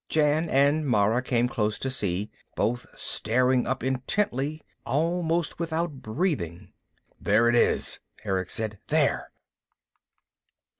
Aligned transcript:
Jan 0.09 0.49
and 0.49 0.87
Mara 0.87 1.21
came 1.21 1.47
close 1.47 1.77
to 1.77 1.91
see, 1.91 2.31
both 2.55 2.87
staring 2.97 3.67
up 3.67 3.83
intently, 3.83 4.59
almost 4.83 5.59
without 5.59 6.01
breathing. 6.01 6.73
"There 7.19 7.47
it 7.47 7.53
is," 7.53 7.99
Erick 8.23 8.49
said. 8.49 8.79
"There!" 8.87 9.29